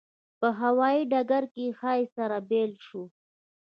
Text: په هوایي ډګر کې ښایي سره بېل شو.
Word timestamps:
په 0.39 0.47
هوایي 0.61 1.01
ډګر 1.11 1.43
کې 1.53 1.65
ښایي 1.79 2.05
سره 2.15 2.37
بېل 2.49 2.71
شو. 2.85 3.03